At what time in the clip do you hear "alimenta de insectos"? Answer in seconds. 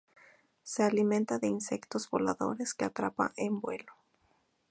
0.81-2.09